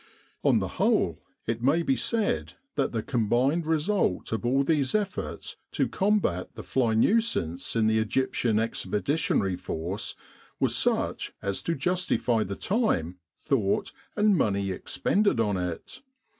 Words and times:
On 0.43 0.57
the 0.57 0.67
whole, 0.81 1.21
it 1.45 1.61
may 1.61 1.83
be 1.83 1.95
said 1.95 2.53
that 2.73 2.91
the 2.91 3.03
combined 3.03 3.67
re 3.67 3.77
sult 3.79 4.31
of 4.31 4.43
all 4.43 4.63
these 4.63 4.95
efforts 4.95 5.57
to 5.73 5.87
combat 5.87 6.55
the 6.55 6.63
fly 6.63 6.95
nuisance 6.95 7.75
in 7.75 7.85
the 7.85 7.99
E.E.F. 7.99 9.69
was 10.59 10.75
such 10.75 11.33
as 11.43 11.61
to 11.61 11.75
justify 11.75 12.43
the 12.43 12.55
time, 12.55 13.19
thought, 13.37 13.91
and 14.15 14.35
money 14.35 14.71
expended 14.71 15.39
on 15.39 15.55
it. 15.55 16.01